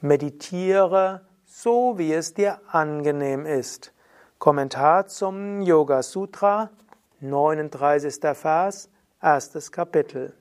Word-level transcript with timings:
Meditiere 0.00 1.22
so, 1.44 1.98
wie 1.98 2.12
es 2.12 2.34
dir 2.34 2.60
angenehm 2.70 3.46
ist. 3.46 3.92
Kommentar 4.38 5.08
zum 5.08 5.60
Yoga 5.62 6.04
Sutra, 6.04 6.70
39. 7.20 8.20
Vers, 8.34 8.90
erstes 9.20 9.72
Kapitel. 9.72 10.34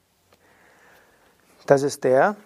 Das 1.67 1.83
ist 1.83 2.05
der 2.05 2.37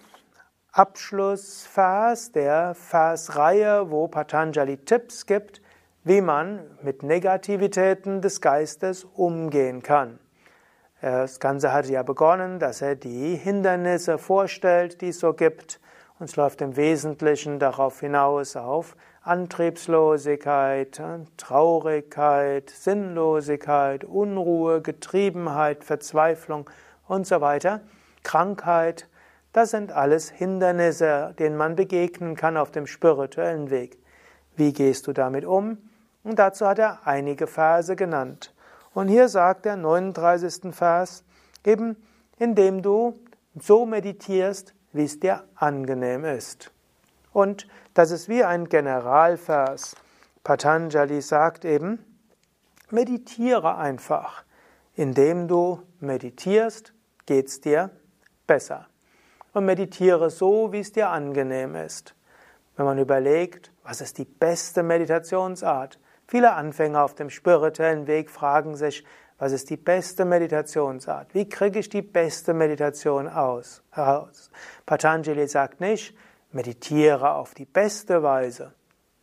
Abschlussvers 0.71 2.31
der 2.31 2.75
Versreihe, 2.75 3.89
wo 3.89 4.07
Patanjali 4.07 4.77
Tipps 4.77 5.25
gibt, 5.25 5.61
wie 6.03 6.21
man 6.21 6.61
mit 6.81 7.01
Negativitäten 7.01 8.21
des 8.21 8.41
Geistes 8.41 9.05
umgehen 9.05 9.81
kann. 9.81 10.19
Das 11.01 11.39
Ganze 11.39 11.71
hatte 11.71 11.91
ja 11.91 12.03
begonnen, 12.03 12.59
dass 12.59 12.81
er 12.81 12.95
die 12.95 13.35
Hindernisse 13.35 14.17
vorstellt, 14.17 15.01
die 15.01 15.09
es 15.09 15.19
so 15.19 15.33
gibt. 15.33 15.79
Und 16.19 16.29
es 16.29 16.35
läuft 16.35 16.61
im 16.61 16.75
Wesentlichen 16.75 17.59
darauf 17.59 17.99
hinaus 17.99 18.55
auf 18.55 18.95
Antriebslosigkeit, 19.21 21.01
Traurigkeit, 21.37 22.69
Sinnlosigkeit, 22.69 24.03
Unruhe, 24.03 24.81
Getriebenheit, 24.81 25.83
Verzweiflung 25.83 26.69
und 27.07 27.27
so 27.27 27.41
weiter, 27.41 27.81
Krankheit, 28.23 29.07
das 29.55 29.71
sind 29.71 29.93
alles 29.93 30.29
Hindernisse, 30.29 31.33
denen 31.39 31.55
man 31.55 31.77
begegnen 31.77 32.35
kann 32.35 32.57
auf 32.57 32.71
dem 32.71 32.85
spirituellen 32.85 33.69
Weg. 33.69 33.97
Wie 34.57 34.73
gehst 34.73 35.07
du 35.07 35.13
damit 35.13 35.45
um? 35.45 35.77
Und 36.23 36.39
dazu 36.39 36.67
hat 36.67 36.77
er 36.77 37.07
einige 37.07 37.47
Verse 37.47 37.95
genannt. 37.95 38.53
Und 38.93 39.07
hier 39.07 39.29
sagt 39.29 39.63
der 39.63 39.77
39. 39.77 40.75
Vers, 40.75 41.23
eben 41.65 41.95
indem 42.37 42.81
du 42.81 43.17
so 43.57 43.85
meditierst, 43.85 44.75
wie 44.91 45.05
es 45.05 45.21
dir 45.21 45.45
angenehm 45.55 46.25
ist. 46.25 46.73
Und 47.31 47.65
das 47.93 48.11
ist 48.11 48.27
wie 48.27 48.43
ein 48.43 48.67
Generalvers. 48.67 49.95
Patanjali 50.43 51.21
sagt 51.21 51.63
eben, 51.63 52.03
meditiere 52.91 53.77
einfach. 53.77 54.43
Indem 54.95 55.47
du 55.47 55.81
meditierst, 56.01 56.93
geht's 57.25 57.61
dir 57.61 57.89
besser 58.47 58.87
und 59.55 59.65
meditiere 59.65 60.29
so, 60.29 60.73
wie 60.73 60.79
es 60.79 60.91
dir 60.91 61.09
angenehm 61.09 61.75
ist. 61.75 62.13
Wenn 62.75 62.85
man 62.85 62.99
überlegt, 62.99 63.71
was 63.83 64.01
ist 64.01 64.17
die 64.17 64.25
beste 64.25 64.83
Meditationsart? 64.83 65.97
Viele 66.27 66.53
Anfänger 66.53 67.03
auf 67.03 67.15
dem 67.15 67.29
spirituellen 67.29 68.05
Weg 68.05 68.29
fragen 68.29 68.75
sich, 68.75 69.05
was 69.37 69.53
ist 69.53 69.69
die 69.69 69.77
beste 69.77 70.25
Meditationsart? 70.25 71.33
Wie 71.33 71.47
kriege 71.47 71.79
ich 71.79 71.89
die 71.89 72.01
beste 72.01 72.53
Meditation 72.53 73.29
aus? 73.29 73.81
heraus? 73.91 74.51
Patanjali 74.85 75.47
sagt 75.47 75.79
nicht, 75.79 76.17
meditiere 76.51 77.31
auf 77.31 77.53
die 77.53 77.65
beste 77.65 78.23
Weise, 78.23 78.73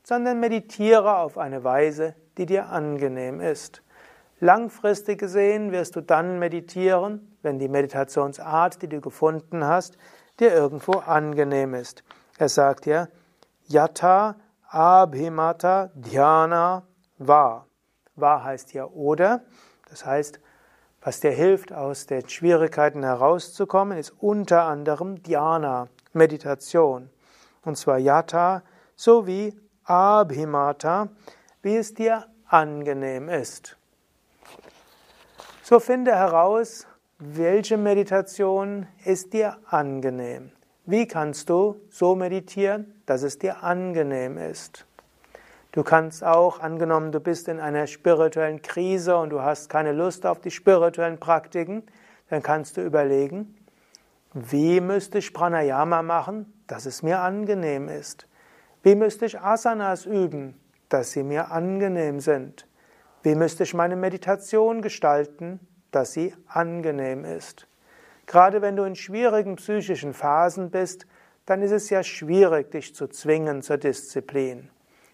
sondern 0.03 0.41
meditiere 0.41 1.19
auf 1.19 1.37
eine 1.37 1.63
Weise, 1.63 2.15
die 2.39 2.47
dir 2.47 2.69
angenehm 2.69 3.41
ist. 3.41 3.83
Langfristig 4.41 5.19
gesehen 5.19 5.73
wirst 5.73 5.95
du 5.95 6.01
dann 6.01 6.39
meditieren, 6.39 7.37
wenn 7.43 7.59
die 7.59 7.69
Meditationsart, 7.69 8.81
die 8.83 8.89
du 8.89 9.01
gefunden 9.01 9.65
hast, 9.65 9.99
dir 10.41 10.53
irgendwo 10.53 10.99
angenehm 10.99 11.75
ist. 11.75 12.03
Er 12.39 12.49
sagt 12.49 12.87
ja, 12.87 13.09
Yata 13.67 14.37
Abhimata 14.69 15.91
Dhyana 15.95 16.83
Va. 17.19 17.67
Va 18.17 18.45
heißt 18.45 18.73
ja 18.73 18.87
oder. 18.87 19.43
Das 19.89 20.05
heißt, 20.05 20.41
was 21.01 21.21
dir 21.21 21.31
hilft, 21.31 21.73
aus 21.73 22.07
den 22.07 22.29
Schwierigkeiten 22.29 23.03
herauszukommen, 23.03 23.99
ist 23.99 24.13
unter 24.21 24.63
anderem 24.63 25.23
Dhyana, 25.23 25.89
Meditation. 26.13 27.11
Und 27.65 27.77
zwar 27.77 27.99
Yata 27.99 28.63
sowie 28.97 29.59
Abhimata, 29.85 31.09
wie 31.61 31.77
es 31.77 31.95
dir 31.95 32.27
angenehm 32.47 33.29
ist. 33.29 33.77
So 35.63 35.81
finde 35.81 36.15
heraus, 36.15 36.87
welche 37.25 37.77
Meditation 37.77 38.89
ist 39.05 39.33
dir 39.33 39.57
angenehm? 39.67 40.51
Wie 40.87 41.07
kannst 41.07 41.49
du 41.49 41.77
so 41.89 42.17
meditieren, 42.17 43.01
dass 43.07 43.23
es 43.23 43.39
dir 43.39 43.63
angenehm 43.63 44.39
ist? 44.39 44.87
Du 45.71 45.85
kannst 45.85 46.25
auch, 46.25 46.59
angenommen, 46.59 47.13
du 47.13 47.21
bist 47.21 47.47
in 47.47 47.61
einer 47.61 47.87
spirituellen 47.87 48.61
Krise 48.61 49.17
und 49.17 49.31
du 49.31 49.41
hast 49.41 49.69
keine 49.69 49.93
Lust 49.93 50.27
auf 50.27 50.41
die 50.41 50.51
spirituellen 50.51 51.21
Praktiken, 51.21 51.85
dann 52.29 52.43
kannst 52.43 52.77
du 52.77 52.85
überlegen, 52.85 53.55
wie 54.35 54.81
müsste 54.81 55.19
ich 55.19 55.33
Pranayama 55.33 56.03
machen, 56.03 56.53
dass 56.67 56.87
es 56.87 57.05
mir 57.05 57.21
angenehm 57.21 57.89
ist? 57.89 58.27
Wie 58.83 58.97
müsste 58.97 59.27
ich 59.27 59.41
Asanas 59.41 60.07
üben, 60.07 60.59
dass 60.89 61.13
sie 61.13 61.23
mir 61.23 61.53
angenehm 61.53 62.19
sind? 62.19 62.67
Wie 63.23 63.37
müsste 63.37 63.63
ich 63.63 63.75
meine 63.75 63.95
Meditation 63.95 64.83
gestalten, 64.83 65.61
dass 65.93 66.13
sie 66.13 66.35
angenehm 66.49 67.25
ist. 67.25 67.69
Gerade 68.27 68.63
wenn 68.63 68.77
du 68.77 68.85
in 68.85 68.97
schwierigen 68.97 69.57
psychischen 69.57 70.15
Phasen 70.15 70.71
bist, 70.71 71.07
dann 71.47 71.63
ist 71.63 71.73
es 71.73 71.91
ja 71.91 72.03
schwierig, 72.03 72.71
dich 72.71 72.95
zu 72.95 73.09
zwingen 73.09 73.63
zur 73.63 73.79
Disziplin. 73.79 74.71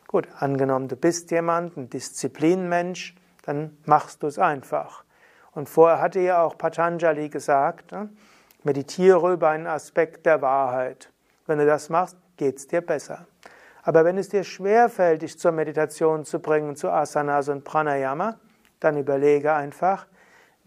Gut, 0.06 0.28
angenommen, 0.38 0.88
du 0.88 0.96
bist 0.96 1.30
jemand, 1.30 1.76
ein 1.76 1.90
Disziplinmensch, 1.90 3.14
dann 3.42 3.76
machst 3.84 4.22
du 4.22 4.26
es 4.26 4.38
einfach. 4.38 5.04
Und 5.52 5.68
vorher 5.68 6.00
hatte 6.00 6.20
ja 6.20 6.42
auch 6.42 6.56
Patanjali 6.56 7.28
gesagt, 7.28 7.92
ne, 7.92 8.08
meditiere 8.62 9.32
über 9.32 9.50
einen 9.50 9.66
Aspekt 9.66 10.26
der 10.26 10.40
Wahrheit. 10.42 11.10
Wenn 11.46 11.58
du 11.58 11.66
das 11.66 11.88
machst, 11.88 12.16
geht 12.36 12.58
es 12.58 12.66
dir 12.66 12.80
besser. 12.80 13.26
Aber 13.82 14.04
wenn 14.04 14.18
es 14.18 14.28
dir 14.28 14.44
schwerfällt, 14.44 15.22
dich 15.22 15.38
zur 15.38 15.52
Meditation 15.52 16.24
zu 16.24 16.40
bringen, 16.40 16.76
zu 16.76 16.90
Asanas 16.90 17.48
und 17.48 17.64
Pranayama, 17.64 18.38
dann 18.80 18.96
überlege 18.98 19.54
einfach, 19.54 20.06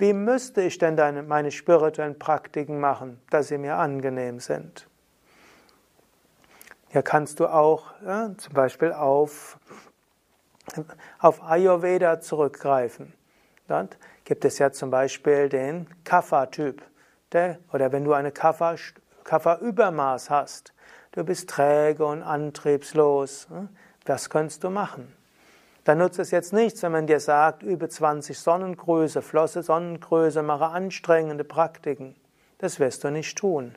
wie 0.02 0.14
müsste 0.14 0.64
ich 0.64 0.80
denn 0.80 1.28
meine 1.28 1.52
spirituellen 1.52 2.18
Praktiken 2.18 2.80
machen, 2.80 3.22
dass 3.30 3.50
sie 3.50 3.60
mir 3.60 3.76
angenehm 3.76 4.40
sind? 4.40 4.88
Hier 6.90 7.04
kannst 7.04 7.40
du 7.40 7.46
auch 7.46 7.94
ja, 8.04 8.32
zum 8.36 8.54
Beispiel 8.54 8.94
auf, 8.94 9.60
auf 11.20 11.44
Ayurveda 11.44 12.20
zurückgreifen. 12.20 13.14
Dort 13.68 14.00
gibt 14.26 14.44
es 14.44 14.58
ja 14.58 14.72
zum 14.72 14.90
Beispiel 14.90 15.50
den 15.50 15.88
Kapha-Typ. 16.04 16.82
Oder 17.72 17.92
wenn 17.92 18.04
du 18.04 18.14
eine 18.14 18.32
Kapha-Übermaß 18.32 20.32
hast, 20.32 20.74
du 21.12 21.24
bist 21.24 21.48
träge 21.48 22.04
und 22.04 22.24
antriebslos, 22.24 23.48
was 24.08 24.32
könntest 24.32 24.64
du 24.64 24.72
machen? 24.72 25.16
Dann 25.84 25.98
nutzt 25.98 26.20
es 26.20 26.32
jetzt 26.32 26.54
nichts, 26.54 26.84
wenn 26.84 26.92
man 26.92 27.08
dir 27.08 27.20
sagt, 27.20 27.64
übe 27.64 27.90
20 27.90 28.38
Sonnengröße, 28.38 29.22
flosse 29.22 29.64
Sonnengröße, 29.64 30.44
mache 30.44 30.66
anstrengende 30.66 31.44
Praktiken. 31.44 32.16
Das 32.60 32.80
wirst 32.80 33.04
du 33.04 33.10
nicht 33.10 33.38
tun. 33.38 33.76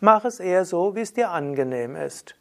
Mach 0.00 0.24
es 0.24 0.40
eher 0.40 0.64
so, 0.64 0.94
wie 0.94 1.00
es 1.00 1.14
dir 1.14 1.30
angenehm 1.30 1.96
ist. 1.96 2.36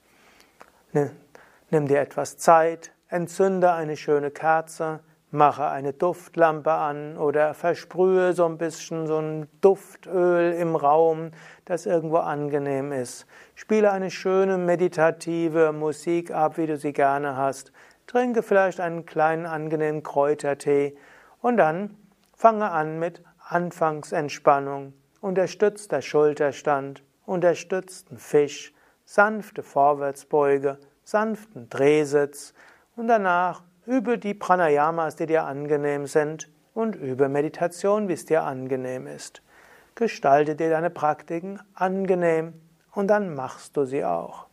Nimm 0.92 1.88
dir 1.88 2.02
etwas 2.02 2.38
Zeit, 2.38 2.92
entzünde 3.08 3.72
eine 3.72 3.96
schöne 3.96 4.30
Kerze, 4.30 5.00
mache 5.32 5.68
eine 5.68 5.94
Duftlampe 5.94 6.72
an 6.72 7.18
oder 7.18 7.54
versprühe 7.54 8.34
so 8.34 8.46
ein 8.46 8.58
bisschen 8.58 9.08
so 9.08 9.18
ein 9.20 9.48
Duftöl 9.62 10.54
im 10.54 10.76
Raum, 10.76 11.32
das 11.66 11.86
irgendwo 11.86 12.18
angenehm 12.18 12.92
ist. 12.92 13.26
Spiele 13.56 13.92
eine 13.92 14.12
schöne 14.12 14.58
meditative 14.58 15.72
Musik 15.72 16.32
ab, 16.32 16.58
wie 16.58 16.68
du 16.68 16.78
sie 16.78 16.94
gerne 16.94 17.36
hast. 17.36 17.72
Trinke 18.08 18.42
vielleicht 18.42 18.80
einen 18.80 19.06
kleinen 19.06 19.46
angenehmen 19.46 20.02
Kräutertee 20.02 20.98
und 21.42 21.58
dann 21.58 21.98
fange 22.34 22.72
an 22.72 23.00
mit 23.00 23.22
Anfangsentspannung. 23.50 24.94
Unterstützt 25.20 25.92
der 25.92 26.02
Schulterstand, 26.02 27.04
unterstützt 27.26 28.10
einen 28.10 28.20
Fisch, 28.20 28.74
sanfte 29.04 29.62
Vorwärtsbeuge, 29.62 30.80
sanften 31.04 31.70
Drehsitz 31.70 32.54
und 32.96 33.08
danach 33.08 33.64
übe 33.86 34.18
die 34.18 34.34
Pranayamas, 34.34 35.16
die 35.16 35.26
dir 35.26 35.44
angenehm 35.44 36.08
sind 36.08 36.50
und 36.74 36.96
übe 36.96 37.30
Meditation, 37.30 38.08
wie 38.08 38.14
es 38.14 38.26
dir 38.26 38.44
angenehm 38.44 39.08
ist. 39.08 39.42
Gestalte 39.96 40.56
dir 40.56 40.70
deine 40.70 40.90
Praktiken 40.90 41.60
angenehm 41.74 42.54
und 42.94 43.08
dann 43.08 43.34
machst 43.34 43.76
du 43.76 43.86
sie 43.86 44.06
auch. 44.06 44.47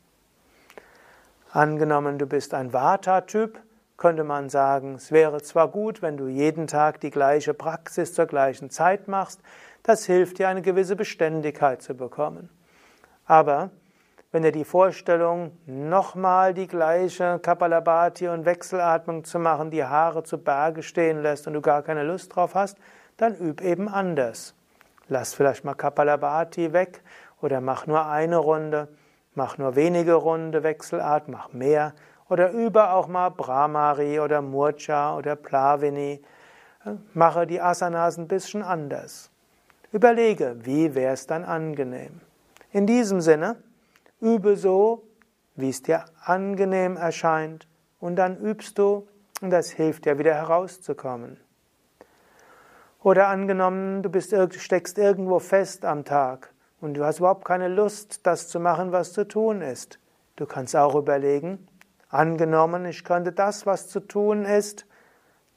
Angenommen, 1.55 2.19
du 2.19 2.27
bist 2.27 2.53
ein 2.53 2.73
Vata-Typ, 2.73 3.61
könnte 3.97 4.25
man 4.25 4.49
sagen, 4.49 4.97
es 4.97 5.13
wäre 5.13 5.41
zwar 5.41 5.69
gut, 5.69 6.03
wenn 6.03 6.17
du 6.17 6.27
jeden 6.27 6.67
Tag 6.67 6.99
die 6.99 7.13
gleiche 7.13 7.55
Praxis 7.55 8.13
zur 8.13 8.27
gleichen 8.27 8.71
Zeit 8.71 9.07
machst, 9.07 9.41
das 9.85 10.05
hilft 10.05 10.41
dir, 10.41 10.49
eine 10.49 10.63
gewisse 10.63 10.97
Beständigkeit 10.97 11.81
zu 11.81 11.95
bekommen. 11.95 12.49
Aber 13.25 13.71
wenn 14.33 14.43
dir 14.43 14.51
die 14.51 14.65
Vorstellung, 14.65 15.57
nochmal 15.65 16.55
die 16.55 16.67
gleiche 16.67 17.39
Kapalabhati 17.39 18.27
und 18.27 18.47
Wechselatmung 18.47 19.23
zu 19.23 19.39
machen, 19.39 19.71
die 19.71 19.85
Haare 19.85 20.25
zu 20.25 20.39
Berge 20.39 20.83
stehen 20.83 21.23
lässt 21.23 21.47
und 21.47 21.53
du 21.53 21.61
gar 21.61 21.83
keine 21.83 22.03
Lust 22.03 22.35
drauf 22.35 22.57
hast, 22.57 22.79
dann 23.17 23.37
üb 23.39 23.61
eben 23.61 23.89
anders. 23.89 24.57
Lass 25.07 25.35
vielleicht 25.35 25.65
mal 25.65 25.75
Kapalabhati 25.75 26.73
weg 26.73 27.05
oder 27.41 27.61
mach 27.61 27.87
nur 27.87 28.07
eine 28.07 28.39
Runde, 28.39 28.89
mach 29.35 29.59
nur 29.59 29.77
wenige 29.77 30.15
Runde 30.15 30.63
Wechselart, 30.63 31.29
mach 31.29 31.53
mehr 31.53 31.95
oder 32.29 32.53
übe 32.53 32.91
auch 32.91 33.09
mal 33.09 33.31
Brahmari 33.31 34.21
oder 34.21 34.43
Murcha 34.43 35.17
oder 35.17 35.37
Plavini. 35.37 36.23
Mache 37.13 37.47
die 37.47 37.61
Asanas 37.61 38.19
ein 38.19 38.29
bisschen 38.29 38.63
anders. 38.63 39.31
Überlege, 39.93 40.57
wie 40.63 40.95
wäre 40.95 41.15
es 41.15 41.27
dann 41.27 41.45
angenehm. 41.45 42.21
In 42.73 42.87
diesem 42.87 43.21
Sinne, 43.21 43.57
Übe 44.21 44.57
so, 44.57 45.05
wie 45.55 45.71
es 45.71 45.83
dir 45.83 46.05
angenehm 46.25 46.97
erscheint, 46.97 47.69
und 48.01 48.17
dann 48.17 48.39
übst 48.39 48.79
du, 48.79 49.07
und 49.41 49.51
das 49.51 49.71
hilft 49.71 50.05
dir 50.05 50.19
wieder 50.19 50.35
herauszukommen. 50.35 51.39
Oder 53.03 53.29
angenommen, 53.29 54.03
du 54.03 54.11
bist, 54.11 54.35
steckst 54.61 54.99
irgendwo 54.99 55.39
fest 55.39 55.85
am 55.85 56.05
Tag 56.05 56.54
und 56.85 56.93
du 56.93 57.05
hast 57.07 57.21
überhaupt 57.21 57.47
keine 57.47 57.69
Lust, 57.69 58.27
das 58.27 58.49
zu 58.49 58.61
machen, 58.61 58.93
was 58.93 59.15
zu 59.15 59.27
tun 59.27 59.63
ist. 59.63 59.99
Du 60.37 60.45
kannst 60.45 60.77
auch 60.77 60.95
überlegen, 60.95 61.67
angenommen, 62.11 62.85
ich 62.85 63.05
könnte 63.05 63.33
das, 63.33 63.65
was 63.65 63.89
zu 63.89 64.01
tun 64.01 64.45
ist, 64.45 64.85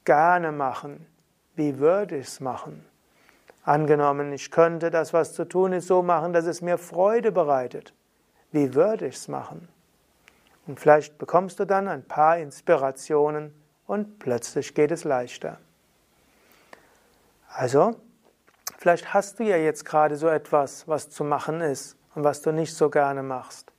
gerne 0.06 0.52
machen. 0.52 1.06
Wie 1.54 1.78
würde 1.78 2.16
ich 2.16 2.28
es 2.28 2.40
machen? 2.40 2.82
Angenommen, 3.62 4.32
ich 4.32 4.50
könnte 4.50 4.90
das, 4.90 5.12
was 5.12 5.34
zu 5.34 5.44
tun 5.44 5.74
ist, 5.74 5.86
so 5.86 6.02
machen, 6.02 6.32
dass 6.32 6.46
es 6.46 6.62
mir 6.62 6.78
Freude 6.78 7.30
bereitet. 7.30 7.92
Wie 8.50 8.74
würde 8.74 9.06
ich 9.06 9.16
es 9.16 9.28
machen? 9.28 9.68
Und 10.66 10.80
vielleicht 10.80 11.18
bekommst 11.18 11.60
du 11.60 11.66
dann 11.66 11.88
ein 11.88 12.04
paar 12.04 12.38
Inspirationen 12.38 13.52
und 13.86 14.18
plötzlich 14.18 14.74
geht 14.74 14.92
es 14.92 15.04
leichter. 15.04 15.58
Also, 17.50 17.96
vielleicht 18.78 19.12
hast 19.12 19.38
du 19.38 19.44
ja 19.44 19.56
jetzt 19.56 19.84
gerade 19.84 20.16
so 20.16 20.28
etwas, 20.28 20.88
was 20.88 21.10
zu 21.10 21.24
machen 21.24 21.60
ist 21.60 21.96
und 22.14 22.24
was 22.24 22.40
du 22.40 22.52
nicht 22.52 22.74
so 22.74 22.88
gerne 22.88 23.22
machst. 23.22 23.72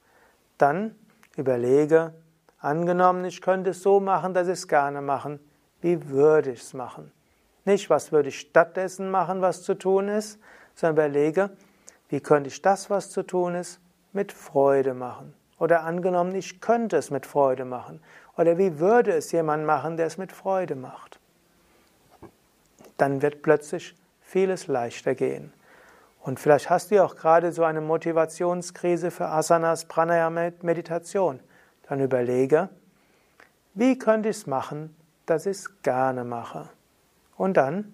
Dann 0.59 0.95
überlege, 1.35 2.13
angenommen, 2.59 3.25
ich 3.25 3.41
könnte 3.41 3.71
es 3.71 3.81
so 3.81 3.99
machen, 3.99 4.33
dass 4.33 4.47
ich 4.47 4.53
es 4.53 4.67
gerne 4.67 5.01
machen. 5.01 5.39
Wie 5.81 6.09
würde 6.09 6.51
ich 6.51 6.61
es 6.61 6.73
machen? 6.73 7.11
Nicht, 7.65 7.89
was 7.89 8.11
würde 8.11 8.29
ich 8.29 8.39
stattdessen 8.39 9.09
machen, 9.09 9.41
was 9.41 9.63
zu 9.63 9.73
tun 9.73 10.09
ist, 10.09 10.39
sondern 10.75 11.07
überlege, 11.07 11.49
wie 12.09 12.19
könnte 12.19 12.49
ich 12.49 12.61
das, 12.61 12.89
was 12.89 13.09
zu 13.09 13.23
tun 13.23 13.55
ist, 13.55 13.79
mit 14.11 14.31
Freude 14.31 14.93
machen. 14.93 15.33
Oder 15.59 15.83
angenommen, 15.83 16.35
ich 16.35 16.61
könnte 16.61 16.97
es 16.97 17.11
mit 17.11 17.25
Freude 17.25 17.65
machen. 17.65 18.01
Oder 18.37 18.57
wie 18.57 18.79
würde 18.79 19.11
es 19.13 19.31
jemand 19.31 19.65
machen, 19.65 19.97
der 19.97 20.07
es 20.07 20.17
mit 20.17 20.31
Freude 20.31 20.75
macht? 20.75 21.19
Dann 22.97 23.21
wird 23.21 23.41
plötzlich 23.43 23.95
vieles 24.29 24.67
leichter 24.67 25.15
gehen. 25.15 25.51
Und 26.21 26.39
vielleicht 26.39 26.69
hast 26.69 26.91
du 26.91 26.95
ja 26.95 27.05
auch 27.05 27.15
gerade 27.15 27.51
so 27.51 27.63
eine 27.63 27.81
Motivationskrise 27.81 29.09
für 29.09 29.27
Asanas, 29.27 29.85
Pranayama, 29.85 30.51
Meditation. 30.61 31.39
Dann 31.87 32.01
überlege, 32.01 32.69
wie 33.73 33.97
könnte 33.97 34.29
ich 34.29 34.37
es 34.37 34.47
machen, 34.47 34.95
dass 35.25 35.45
ich 35.45 35.57
es 35.57 35.81
gerne 35.81 36.23
mache? 36.23 36.69
Und 37.37 37.57
dann 37.57 37.93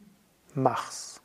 mach's. 0.53 1.21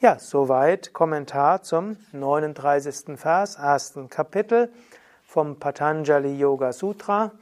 Ja, 0.00 0.18
soweit 0.18 0.92
Kommentar 0.92 1.62
zum 1.62 1.96
39. 2.12 3.18
Vers, 3.18 3.56
ersten 3.56 4.10
Kapitel 4.10 4.70
vom 5.24 5.58
Patanjali 5.58 6.36
Yoga 6.38 6.72
Sutra. 6.72 7.32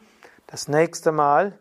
Das 0.46 0.68
nächste 0.68 1.12
Mal 1.12 1.52